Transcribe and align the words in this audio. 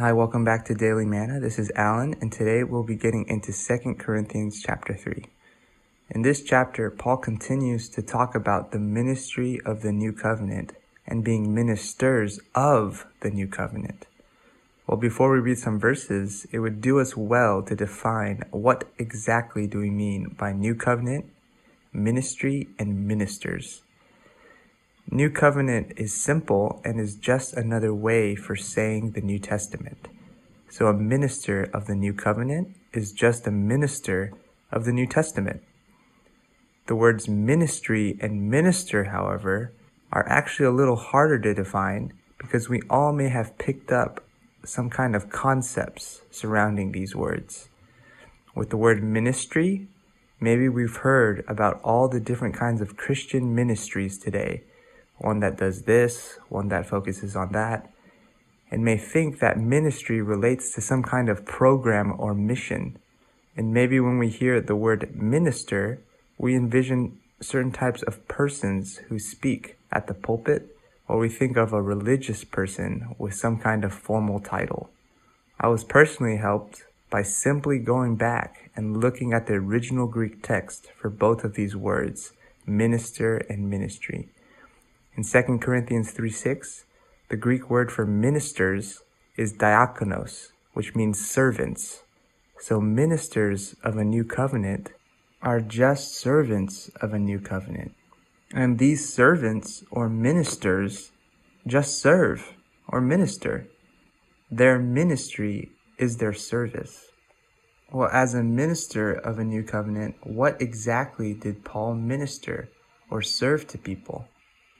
Hi, 0.00 0.14
welcome 0.14 0.44
back 0.46 0.64
to 0.64 0.74
Daily 0.74 1.04
Manna. 1.04 1.40
This 1.40 1.58
is 1.58 1.70
Alan, 1.76 2.14
and 2.22 2.32
today 2.32 2.64
we'll 2.64 2.82
be 2.84 2.94
getting 2.94 3.28
into 3.28 3.52
2 3.52 3.96
Corinthians 3.98 4.62
chapter 4.62 4.94
3. 4.94 5.26
In 6.08 6.22
this 6.22 6.42
chapter, 6.42 6.90
Paul 6.90 7.18
continues 7.18 7.90
to 7.90 8.00
talk 8.00 8.34
about 8.34 8.72
the 8.72 8.78
ministry 8.78 9.60
of 9.66 9.82
the 9.82 9.92
new 9.92 10.14
covenant 10.14 10.72
and 11.06 11.22
being 11.22 11.54
ministers 11.54 12.40
of 12.54 13.04
the 13.20 13.28
new 13.28 13.46
covenant. 13.46 14.06
Well, 14.86 14.96
before 14.96 15.30
we 15.32 15.38
read 15.38 15.58
some 15.58 15.78
verses, 15.78 16.46
it 16.50 16.60
would 16.60 16.80
do 16.80 16.98
us 16.98 17.14
well 17.14 17.62
to 17.64 17.76
define 17.76 18.44
what 18.52 18.84
exactly 18.96 19.66
do 19.66 19.80
we 19.80 19.90
mean 19.90 20.34
by 20.38 20.54
new 20.54 20.74
covenant, 20.74 21.26
ministry, 21.92 22.68
and 22.78 23.06
ministers. 23.06 23.82
New 25.12 25.28
covenant 25.28 25.94
is 25.96 26.14
simple 26.14 26.80
and 26.84 27.00
is 27.00 27.16
just 27.16 27.54
another 27.54 27.92
way 27.92 28.36
for 28.36 28.54
saying 28.54 29.10
the 29.10 29.20
New 29.20 29.40
Testament. 29.40 30.06
So 30.68 30.86
a 30.86 30.94
minister 30.94 31.64
of 31.74 31.86
the 31.86 31.96
new 31.96 32.12
covenant 32.12 32.76
is 32.92 33.10
just 33.10 33.44
a 33.44 33.50
minister 33.50 34.32
of 34.70 34.84
the 34.84 34.92
New 34.92 35.08
Testament. 35.08 35.64
The 36.86 36.94
words 36.94 37.28
ministry 37.28 38.18
and 38.20 38.48
minister, 38.48 39.06
however, 39.06 39.72
are 40.12 40.28
actually 40.28 40.66
a 40.66 40.70
little 40.70 40.94
harder 40.94 41.40
to 41.40 41.54
define 41.54 42.12
because 42.38 42.68
we 42.68 42.80
all 42.88 43.12
may 43.12 43.30
have 43.30 43.58
picked 43.58 43.90
up 43.90 44.22
some 44.64 44.90
kind 44.90 45.16
of 45.16 45.28
concepts 45.28 46.22
surrounding 46.30 46.92
these 46.92 47.16
words. 47.16 47.68
With 48.54 48.70
the 48.70 48.76
word 48.76 49.02
ministry, 49.02 49.88
maybe 50.38 50.68
we've 50.68 50.98
heard 50.98 51.44
about 51.48 51.80
all 51.82 52.08
the 52.08 52.20
different 52.20 52.54
kinds 52.54 52.80
of 52.80 52.96
Christian 52.96 53.56
ministries 53.56 54.16
today 54.16 54.62
one 55.20 55.40
that 55.40 55.58
does 55.58 55.82
this, 55.82 56.38
one 56.48 56.68
that 56.68 56.88
focuses 56.88 57.36
on 57.36 57.52
that, 57.52 57.90
and 58.70 58.84
may 58.84 58.96
think 58.96 59.38
that 59.38 59.58
ministry 59.58 60.22
relates 60.22 60.74
to 60.74 60.80
some 60.80 61.02
kind 61.02 61.28
of 61.28 61.44
program 61.44 62.14
or 62.18 62.34
mission. 62.34 62.98
And 63.56 63.74
maybe 63.74 64.00
when 64.00 64.18
we 64.18 64.30
hear 64.30 64.60
the 64.60 64.76
word 64.76 65.14
minister, 65.14 66.00
we 66.38 66.56
envision 66.56 67.18
certain 67.40 67.72
types 67.72 68.02
of 68.02 68.26
persons 68.28 68.98
who 69.08 69.18
speak 69.18 69.76
at 69.92 70.06
the 70.06 70.14
pulpit, 70.14 70.74
or 71.06 71.18
we 71.18 71.28
think 71.28 71.56
of 71.56 71.72
a 71.72 71.82
religious 71.82 72.44
person 72.44 73.14
with 73.18 73.34
some 73.34 73.58
kind 73.58 73.84
of 73.84 73.92
formal 73.92 74.40
title. 74.40 74.90
I 75.58 75.68
was 75.68 75.84
personally 75.84 76.36
helped 76.36 76.84
by 77.10 77.22
simply 77.22 77.78
going 77.78 78.16
back 78.16 78.70
and 78.74 79.00
looking 79.02 79.34
at 79.34 79.46
the 79.46 79.54
original 79.54 80.06
Greek 80.06 80.42
text 80.42 80.88
for 80.96 81.10
both 81.10 81.44
of 81.44 81.54
these 81.54 81.76
words, 81.76 82.32
minister 82.64 83.36
and 83.36 83.68
ministry. 83.68 84.28
In 85.16 85.24
2 85.24 85.58
Corinthians 85.58 86.12
3 86.12 86.30
6, 86.30 86.84
the 87.28 87.36
Greek 87.36 87.68
word 87.68 87.90
for 87.90 88.06
ministers 88.06 89.02
is 89.36 89.52
diakonos, 89.52 90.52
which 90.72 90.94
means 90.94 91.28
servants. 91.28 92.04
So 92.60 92.80
ministers 92.80 93.74
of 93.82 93.96
a 93.96 94.04
new 94.04 94.24
covenant 94.24 94.92
are 95.42 95.60
just 95.60 96.14
servants 96.14 96.90
of 97.00 97.12
a 97.12 97.18
new 97.18 97.40
covenant. 97.40 97.92
And 98.52 98.78
these 98.78 99.12
servants 99.12 99.82
or 99.90 100.08
ministers 100.08 101.10
just 101.66 102.00
serve 102.00 102.54
or 102.86 103.00
minister. 103.00 103.66
Their 104.50 104.78
ministry 104.78 105.70
is 105.98 106.18
their 106.18 106.34
service. 106.34 107.06
Well, 107.92 108.10
as 108.12 108.34
a 108.34 108.42
minister 108.42 109.12
of 109.12 109.38
a 109.38 109.44
new 109.44 109.64
covenant, 109.64 110.16
what 110.22 110.62
exactly 110.62 111.34
did 111.34 111.64
Paul 111.64 111.94
minister 111.94 112.68
or 113.10 113.22
serve 113.22 113.66
to 113.68 113.78
people? 113.78 114.28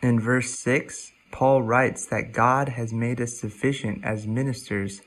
In 0.00 0.20
verse 0.20 0.56
6, 0.58 1.12
Paul 1.32 1.62
writes 1.62 2.06
that 2.06 2.32
God 2.32 2.70
has 2.70 2.92
made 2.92 3.20
us 3.20 3.38
sufficient 3.38 4.04
as 4.04 4.26
ministers, 4.26 5.02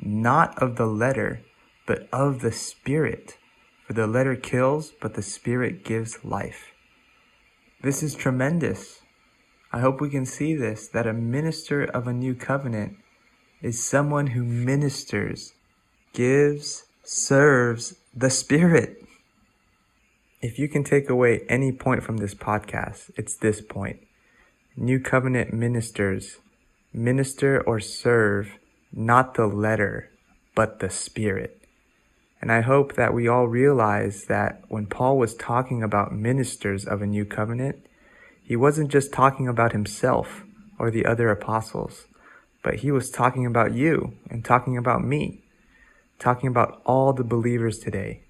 not 0.00 0.56
of 0.62 0.76
the 0.76 0.86
letter, 0.86 1.42
but 1.86 2.08
of 2.12 2.40
the 2.40 2.52
Spirit. 2.52 3.38
For 3.86 3.92
the 3.92 4.06
letter 4.06 4.36
kills, 4.36 4.92
but 5.00 5.14
the 5.14 5.22
Spirit 5.22 5.84
gives 5.84 6.24
life. 6.24 6.72
This 7.82 8.02
is 8.02 8.14
tremendous. 8.14 9.00
I 9.72 9.80
hope 9.80 10.00
we 10.00 10.10
can 10.10 10.26
see 10.26 10.54
this 10.54 10.88
that 10.88 11.06
a 11.06 11.12
minister 11.12 11.84
of 11.84 12.06
a 12.06 12.12
new 12.12 12.34
covenant 12.34 12.96
is 13.62 13.82
someone 13.82 14.28
who 14.28 14.44
ministers, 14.44 15.54
gives, 16.12 16.84
serves 17.02 17.96
the 18.14 18.30
Spirit. 18.30 19.04
If 20.40 20.58
you 20.58 20.68
can 20.68 20.84
take 20.84 21.10
away 21.10 21.44
any 21.48 21.72
point 21.72 22.02
from 22.02 22.18
this 22.18 22.34
podcast, 22.34 23.10
it's 23.16 23.36
this 23.36 23.60
point. 23.60 24.05
New 24.78 25.00
Covenant 25.00 25.54
ministers 25.54 26.36
minister 26.92 27.62
or 27.62 27.80
serve 27.80 28.58
not 28.92 29.32
the 29.32 29.46
letter, 29.46 30.10
but 30.54 30.80
the 30.80 30.90
Spirit. 30.90 31.62
And 32.42 32.52
I 32.52 32.60
hope 32.60 32.94
that 32.94 33.14
we 33.14 33.26
all 33.26 33.48
realize 33.48 34.26
that 34.26 34.62
when 34.68 34.84
Paul 34.84 35.16
was 35.16 35.34
talking 35.34 35.82
about 35.82 36.12
ministers 36.12 36.84
of 36.84 37.00
a 37.00 37.06
new 37.06 37.24
covenant, 37.24 37.86
he 38.44 38.54
wasn't 38.54 38.90
just 38.90 39.14
talking 39.14 39.48
about 39.48 39.72
himself 39.72 40.44
or 40.78 40.90
the 40.90 41.06
other 41.06 41.30
apostles, 41.30 42.04
but 42.62 42.76
he 42.76 42.90
was 42.90 43.10
talking 43.10 43.46
about 43.46 43.72
you 43.72 44.12
and 44.28 44.44
talking 44.44 44.76
about 44.76 45.02
me, 45.02 45.42
talking 46.18 46.50
about 46.50 46.82
all 46.84 47.14
the 47.14 47.24
believers 47.24 47.78
today. 47.78 48.24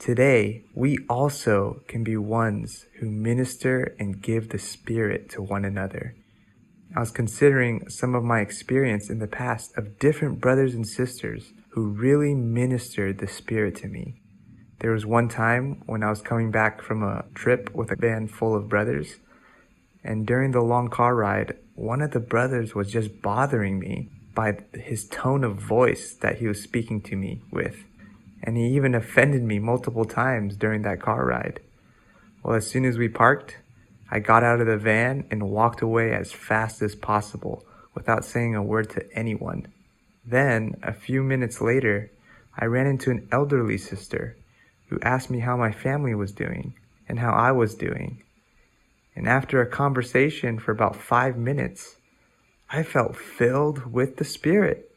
Today, 0.00 0.64
we 0.74 0.96
also 1.10 1.82
can 1.86 2.02
be 2.02 2.16
ones 2.16 2.86
who 3.00 3.10
minister 3.10 3.94
and 3.98 4.22
give 4.22 4.48
the 4.48 4.58
Spirit 4.58 5.28
to 5.28 5.42
one 5.42 5.62
another. 5.62 6.14
I 6.96 7.00
was 7.00 7.10
considering 7.10 7.86
some 7.90 8.14
of 8.14 8.24
my 8.24 8.40
experience 8.40 9.10
in 9.10 9.18
the 9.18 9.26
past 9.26 9.76
of 9.76 9.98
different 9.98 10.40
brothers 10.40 10.74
and 10.74 10.88
sisters 10.88 11.52
who 11.72 11.90
really 11.90 12.34
ministered 12.34 13.18
the 13.18 13.28
Spirit 13.28 13.76
to 13.76 13.88
me. 13.88 14.22
There 14.78 14.92
was 14.92 15.04
one 15.04 15.28
time 15.28 15.82
when 15.84 16.02
I 16.02 16.08
was 16.08 16.22
coming 16.22 16.50
back 16.50 16.80
from 16.80 17.02
a 17.02 17.26
trip 17.34 17.70
with 17.74 17.90
a 17.90 17.96
band 17.96 18.30
full 18.30 18.56
of 18.56 18.70
brothers, 18.70 19.16
and 20.02 20.26
during 20.26 20.52
the 20.52 20.62
long 20.62 20.88
car 20.88 21.14
ride, 21.14 21.58
one 21.74 22.00
of 22.00 22.12
the 22.12 22.20
brothers 22.20 22.74
was 22.74 22.90
just 22.90 23.20
bothering 23.20 23.78
me 23.78 24.08
by 24.34 24.60
his 24.72 25.06
tone 25.06 25.44
of 25.44 25.56
voice 25.56 26.14
that 26.14 26.38
he 26.38 26.48
was 26.48 26.62
speaking 26.62 27.02
to 27.02 27.16
me 27.16 27.42
with 27.50 27.84
and 28.42 28.56
he 28.56 28.68
even 28.68 28.94
offended 28.94 29.42
me 29.42 29.58
multiple 29.58 30.04
times 30.04 30.56
during 30.56 30.82
that 30.82 31.00
car 31.00 31.26
ride. 31.26 31.60
Well, 32.42 32.56
as 32.56 32.66
soon 32.66 32.84
as 32.84 32.96
we 32.96 33.08
parked, 33.08 33.58
I 34.10 34.18
got 34.18 34.42
out 34.42 34.60
of 34.60 34.66
the 34.66 34.76
van 34.76 35.26
and 35.30 35.50
walked 35.50 35.82
away 35.82 36.12
as 36.12 36.32
fast 36.32 36.82
as 36.82 36.94
possible 36.94 37.64
without 37.94 38.24
saying 38.24 38.54
a 38.54 38.62
word 38.62 38.90
to 38.90 39.06
anyone. 39.12 39.68
Then, 40.24 40.76
a 40.82 40.92
few 40.92 41.22
minutes 41.22 41.60
later, 41.60 42.10
I 42.58 42.64
ran 42.64 42.86
into 42.86 43.10
an 43.10 43.28
elderly 43.30 43.78
sister 43.78 44.36
who 44.88 44.98
asked 45.02 45.30
me 45.30 45.40
how 45.40 45.56
my 45.56 45.70
family 45.70 46.14
was 46.14 46.32
doing 46.32 46.74
and 47.08 47.18
how 47.18 47.32
I 47.32 47.52
was 47.52 47.74
doing. 47.74 48.22
And 49.14 49.28
after 49.28 49.60
a 49.60 49.66
conversation 49.66 50.58
for 50.58 50.72
about 50.72 50.96
five 50.96 51.36
minutes, 51.36 51.96
I 52.70 52.82
felt 52.82 53.16
filled 53.16 53.92
with 53.92 54.16
the 54.16 54.24
Spirit. 54.24 54.90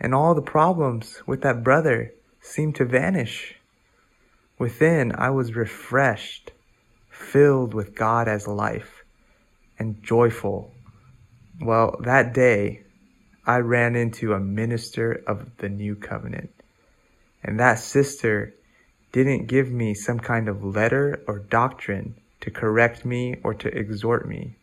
And 0.00 0.14
all 0.14 0.34
the 0.34 0.42
problems 0.42 1.22
with 1.26 1.42
that 1.42 1.64
brother 1.64 2.12
seemed 2.40 2.74
to 2.76 2.84
vanish. 2.84 3.56
Within, 4.58 5.12
I 5.14 5.30
was 5.30 5.54
refreshed, 5.54 6.52
filled 7.10 7.74
with 7.74 7.94
God 7.94 8.28
as 8.28 8.48
life, 8.48 9.04
and 9.78 10.02
joyful. 10.02 10.72
Well, 11.60 11.96
that 12.00 12.34
day, 12.34 12.82
I 13.46 13.58
ran 13.58 13.96
into 13.96 14.32
a 14.32 14.40
minister 14.40 15.22
of 15.26 15.56
the 15.58 15.68
new 15.68 15.94
covenant. 15.94 16.50
And 17.42 17.58
that 17.60 17.78
sister 17.78 18.54
didn't 19.12 19.46
give 19.46 19.70
me 19.70 19.94
some 19.94 20.20
kind 20.20 20.48
of 20.48 20.64
letter 20.64 21.22
or 21.26 21.38
doctrine 21.38 22.14
to 22.40 22.50
correct 22.50 23.04
me 23.04 23.36
or 23.42 23.54
to 23.54 23.68
exhort 23.68 24.28
me. 24.28 24.56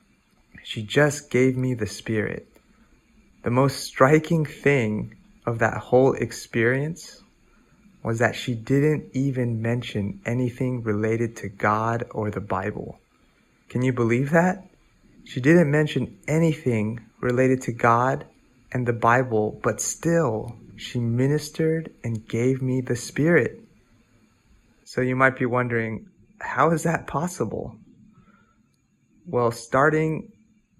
She 0.63 0.83
just 0.83 1.29
gave 1.29 1.57
me 1.57 1.73
the 1.73 1.87
Spirit. 1.87 2.47
The 3.43 3.51
most 3.51 3.83
striking 3.83 4.45
thing 4.45 5.15
of 5.45 5.59
that 5.59 5.77
whole 5.77 6.13
experience 6.13 7.21
was 8.05 8.19
that 8.19 8.35
she 8.35 8.53
didn't 8.53 9.09
even 9.13 9.63
mention 9.63 10.21
anything 10.27 10.83
related 10.83 11.35
to 11.35 11.49
God 11.49 12.05
or 12.11 12.29
the 12.29 12.39
Bible. 12.39 12.99
Can 13.67 13.81
you 13.81 13.93
believe 13.93 14.29
that? 14.29 14.69
She 15.23 15.41
didn't 15.41 15.71
mention 15.71 16.19
anything 16.27 17.03
related 17.19 17.63
to 17.63 17.71
God 17.71 18.27
and 18.71 18.85
the 18.85 18.93
Bible, 18.93 19.59
but 19.63 19.81
still 19.81 20.55
she 20.77 20.99
ministered 20.99 21.91
and 22.03 22.27
gave 22.27 22.61
me 22.61 22.79
the 22.79 22.95
Spirit. 22.95 23.59
So 24.83 25.01
you 25.01 25.15
might 25.15 25.39
be 25.39 25.47
wondering, 25.47 26.05
how 26.39 26.69
is 26.69 26.83
that 26.83 27.07
possible? 27.07 27.75
Well, 29.25 29.49
starting 29.49 30.31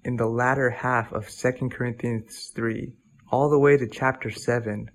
in 0.03 0.17
the 0.17 0.27
latter 0.27 0.69
half 0.69 1.11
of 1.11 1.27
2 1.27 1.69
Corinthians 1.69 2.51
3, 2.53 2.93
all 3.31 3.49
the 3.49 3.57
way 3.57 3.77
to 3.77 3.87
chapter 3.87 4.29
7, 4.29 4.91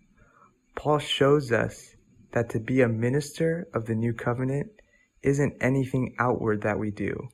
Paul 0.76 1.00
shows 1.00 1.50
us 1.50 1.89
that 2.32 2.50
to 2.50 2.60
be 2.60 2.80
a 2.80 2.88
minister 2.88 3.68
of 3.74 3.86
the 3.86 3.94
new 3.94 4.12
covenant 4.12 4.70
isn't 5.22 5.56
anything 5.60 6.14
outward 6.18 6.62
that 6.62 6.78
we 6.78 6.90
do, 6.90 7.28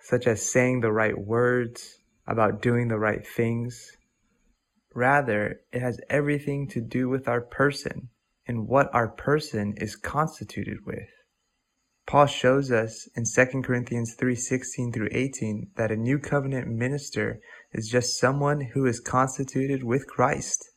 such 0.00 0.26
as 0.26 0.50
saying 0.50 0.80
the 0.80 0.92
right 0.92 1.18
words, 1.18 1.98
about 2.26 2.60
doing 2.60 2.88
the 2.88 2.98
right 2.98 3.26
things. 3.26 3.96
Rather, 4.94 5.60
it 5.72 5.80
has 5.80 6.00
everything 6.08 6.66
to 6.68 6.80
do 6.80 7.08
with 7.08 7.28
our 7.28 7.40
person 7.40 8.08
and 8.46 8.66
what 8.68 8.92
our 8.94 9.08
person 9.08 9.74
is 9.76 9.96
constituted 9.96 10.78
with. 10.86 11.08
Paul 12.06 12.26
shows 12.26 12.70
us 12.70 13.08
in 13.16 13.24
2 13.24 13.64
Corinthians 13.64 14.14
3:16 14.14 14.92
through 14.92 15.08
18 15.10 15.72
that 15.76 15.90
a 15.90 15.96
new 15.96 16.18
covenant 16.18 16.68
minister 16.68 17.40
is 17.72 17.88
just 17.88 18.18
someone 18.18 18.60
who 18.74 18.86
is 18.86 19.00
constituted 19.00 19.82
with 19.82 20.06
Christ. 20.06 20.70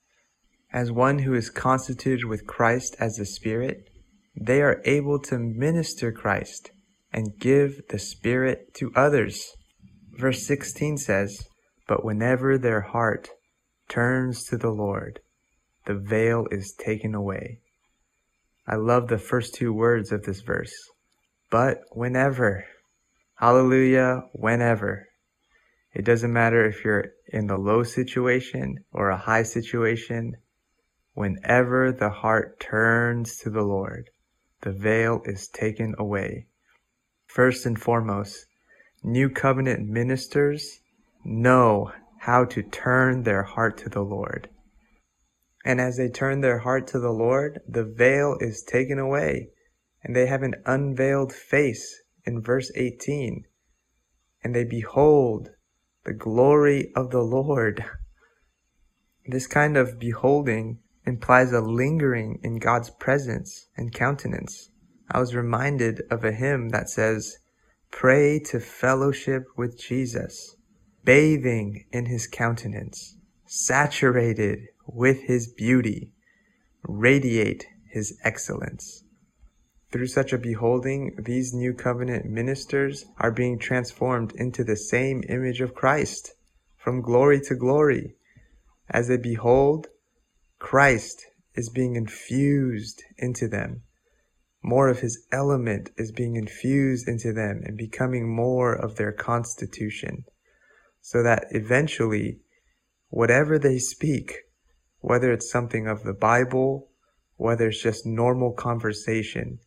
As 0.72 0.92
one 0.92 1.20
who 1.20 1.34
is 1.34 1.50
constituted 1.50 2.26
with 2.26 2.46
Christ 2.46 2.96
as 3.00 3.16
the 3.16 3.26
Spirit, 3.26 3.90
they 4.36 4.62
are 4.62 4.82
able 4.86 5.20
to 5.24 5.40
minister 5.40 6.12
Christ 6.12 6.72
and 7.12 7.40
give 7.40 7.82
the 7.90 7.98
Spirit 7.98 8.74
to 8.76 8.92
others. 8.96 9.54
Verse 10.12 10.46
16 10.46 10.98
says, 10.98 11.48
But 11.88 12.06
whenever 12.06 12.58
their 12.58 12.82
heart 12.82 13.30
turns 13.88 14.44
to 14.46 14.58
the 14.58 14.70
Lord, 14.70 15.20
the 15.86 15.96
veil 15.96 16.46
is 16.52 16.74
taken 16.74 17.16
away. 17.16 17.62
I 18.68 18.76
love 18.76 19.08
the 19.08 19.18
first 19.18 19.56
two 19.56 19.74
words 19.74 20.12
of 20.12 20.24
this 20.24 20.42
verse. 20.42 20.74
But 21.50 21.80
whenever. 21.94 22.66
Hallelujah, 23.38 24.22
whenever. 24.34 25.08
It 25.94 26.06
doesn't 26.06 26.32
matter 26.32 26.64
if 26.66 26.86
you're 26.86 27.14
in 27.28 27.48
the 27.48 27.58
low 27.58 27.82
situation 27.82 28.76
or 28.92 29.10
a 29.10 29.18
high 29.18 29.42
situation. 29.42 30.36
Whenever 31.20 31.92
the 31.92 32.12
heart 32.12 32.62
turns 32.62 33.36
to 33.36 33.50
the 33.50 33.62
Lord, 33.62 34.10
the 34.62 34.72
veil 34.72 35.22
is 35.26 35.50
taken 35.50 35.94
away. 35.98 36.48
First 37.26 37.66
and 37.66 37.78
foremost, 37.78 38.46
new 39.04 39.30
covenant 39.30 39.86
ministers 39.86 40.80
know 41.26 41.92
how 42.20 42.46
to 42.46 42.64
turn 42.64 43.24
their 43.24 43.44
heart 43.44 43.78
to 43.80 43.90
the 43.90 44.02
Lord. 44.02 44.48
And 45.66 45.82
as 45.82 45.98
they 45.98 46.08
turn 46.08 46.40
their 46.40 46.60
heart 46.60 46.88
to 46.88 47.00
the 47.00 47.12
Lord, 47.12 47.60
the 47.68 47.84
veil 47.84 48.38
is 48.40 48.64
taken 48.64 48.98
away, 48.98 49.50
and 50.02 50.16
they 50.16 50.28
have 50.28 50.42
an 50.42 50.56
unveiled 50.66 51.34
face 51.34 52.02
in 52.24 52.42
verse 52.42 52.72
18. 52.76 53.44
And 54.42 54.56
they 54.56 54.64
behold 54.64 55.50
the 56.06 56.14
glory 56.14 56.94
of 56.96 57.12
the 57.12 57.24
Lord. 57.24 57.84
This 59.26 59.48
kind 59.48 59.76
of 59.76 60.00
beholding 60.00 60.80
implies 61.06 61.52
a 61.52 61.62
lingering 61.62 62.40
in 62.44 62.58
God's 62.58 62.90
presence 62.90 63.68
and 63.76 63.94
countenance. 63.94 64.70
I 65.12 65.20
was 65.20 65.36
reminded 65.36 66.02
of 66.12 66.24
a 66.24 66.32
hymn 66.32 66.70
that 66.70 66.90
says, 66.90 67.38
Pray 67.92 68.40
to 68.40 68.60
fellowship 68.60 69.46
with 69.58 69.80
Jesus, 69.80 70.56
bathing 71.04 71.86
in 71.92 72.06
his 72.06 72.28
countenance, 72.28 73.18
saturated 73.46 74.68
with 74.86 75.22
his 75.24 75.52
beauty, 75.52 76.14
radiate 76.84 77.66
his 77.90 78.18
excellence. 78.24 79.04
Through 79.92 80.08
such 80.08 80.34
a 80.34 80.38
beholding, 80.38 81.16
these 81.20 81.52
new 81.52 81.74
covenant 81.74 82.26
ministers 82.26 83.06
are 83.18 83.32
being 83.32 83.58
transformed 83.58 84.34
into 84.36 84.64
the 84.64 84.76
same 84.76 85.24
image 85.28 85.62
of 85.62 85.74
Christ, 85.74 86.36
from 86.78 87.02
glory 87.02 87.42
to 87.42 87.56
glory. 87.56 88.16
As 88.88 89.08
they 89.08 89.18
behold, 89.18 89.88
Christ 90.60 91.26
is 91.56 91.70
being 91.70 91.96
infused 91.96 93.02
into 93.18 93.48
them. 93.48 93.84
More 94.62 94.90
of 94.90 95.00
his 95.00 95.26
element 95.32 95.90
is 95.98 96.12
being 96.12 96.36
infused 96.36 97.08
into 97.08 97.32
them 97.34 97.62
and 97.64 97.78
becoming 97.78 98.28
more 98.28 98.74
of 98.74 98.96
their 98.96 99.14
constitution, 99.14 100.26
so 101.02 101.24
that 101.24 101.46
eventually, 101.52 102.42
whatever 103.08 103.58
they 103.58 103.80
speak, 103.80 104.36
whether 105.00 105.32
it's 105.32 105.50
something 105.50 105.88
of 105.88 106.04
the 106.04 106.14
Bible, 106.14 106.90
whether 107.38 107.70
it's 107.70 107.82
just 107.82 108.06
normal 108.06 108.52
conversation, 108.52 109.60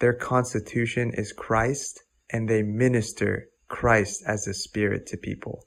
their 0.00 0.12
constitution 0.12 1.12
is 1.14 1.32
Christ 1.32 2.02
and 2.28 2.48
they 2.48 2.62
minister 2.62 3.50
Christ 3.68 4.24
as 4.26 4.46
a 4.46 4.54
spirit 4.54 5.06
to 5.06 5.16
people. 5.16 5.64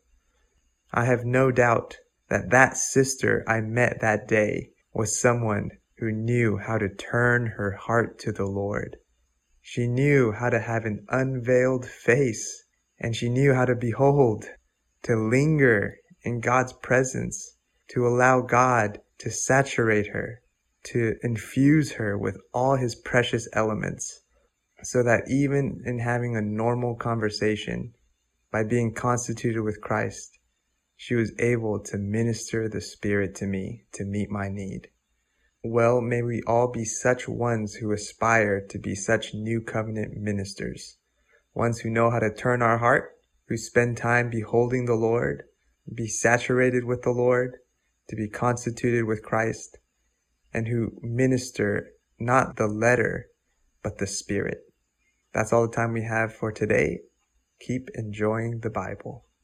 I 0.92 1.06
have 1.06 1.24
no 1.24 1.52
doubt 1.52 1.98
that 2.30 2.50
that 2.50 2.78
sister 2.78 3.44
I 3.48 3.62
met 3.62 4.02
that 4.02 4.28
day 4.28 4.72
was 4.94 5.20
someone 5.20 5.72
who 5.98 6.12
knew 6.12 6.58
how 6.58 6.78
to 6.78 6.90
turn 6.90 7.48
her 7.58 7.72
heart 7.72 8.20
to 8.20 8.32
the 8.32 8.46
Lord. 8.46 8.98
She 9.62 9.88
knew 9.88 10.32
how 10.32 10.50
to 10.50 10.60
have 10.60 10.86
an 10.86 11.06
unveiled 11.10 11.86
face 11.86 12.66
and 13.00 13.16
she 13.16 13.30
knew 13.30 13.54
how 13.54 13.66
to 13.66 13.76
behold, 13.76 14.46
to 15.04 15.16
linger 15.16 15.98
in 16.24 16.40
God's 16.40 16.74
presence, 16.74 17.58
to 17.90 18.08
allow 18.08 18.42
God 18.42 19.00
to 19.20 19.30
saturate 19.30 20.08
her, 20.08 20.42
to 20.84 21.16
infuse 21.22 21.94
her 21.94 22.18
with 22.18 22.38
all 22.54 22.76
his 22.76 22.96
precious 22.96 23.48
elements, 23.54 24.22
so 24.84 25.04
that 25.04 25.30
even 25.30 25.82
in 25.86 26.00
having 26.00 26.36
a 26.36 26.42
normal 26.42 26.96
conversation, 26.96 27.94
by 28.52 28.64
being 28.64 28.94
constituted 28.94 29.62
with 29.62 29.82
Christ, 29.82 30.40
she 31.00 31.14
was 31.14 31.32
able 31.38 31.80
to 31.80 31.98
minister 31.98 32.68
the 32.68 32.82
Spirit 32.82 33.36
to 33.36 33.46
me 33.46 33.84
to 33.94 34.04
meet 34.04 34.32
my 34.32 34.50
need. 34.50 34.90
Well, 35.64 36.02
may 36.02 36.24
we 36.24 36.42
all 36.48 36.72
be 36.72 36.86
such 36.86 37.30
ones 37.30 37.76
who 37.76 37.92
aspire 37.92 38.66
to 38.70 38.80
be 38.80 38.96
such 38.96 39.34
new 39.34 39.62
covenant 39.62 40.18
ministers, 40.18 40.98
ones 41.54 41.80
who 41.80 41.92
know 41.92 42.10
how 42.10 42.20
to 42.20 42.34
turn 42.34 42.64
our 42.64 42.80
heart, 42.80 43.16
who 43.48 43.58
spend 43.58 43.98
time 43.98 44.32
beholding 44.32 44.86
the 44.86 44.96
Lord, 44.96 45.44
be 45.94 46.08
saturated 46.08 46.84
with 46.84 47.04
the 47.04 47.12
Lord, 47.12 47.58
to 48.10 48.16
be 48.16 48.28
constituted 48.28 49.06
with 49.06 49.24
Christ, 49.24 49.78
and 50.52 50.68
who 50.68 50.98
minister 51.02 51.92
not 52.20 52.56
the 52.56 52.68
letter, 52.68 53.28
but 53.84 54.00
the 54.00 54.08
Spirit. 54.08 54.62
That's 55.32 55.54
all 55.54 55.68
the 55.68 55.76
time 55.76 55.94
we 55.94 56.04
have 56.04 56.34
for 56.34 56.52
today. 56.52 57.02
Keep 57.60 57.90
enjoying 57.94 58.62
the 58.62 58.72
Bible. 58.72 59.27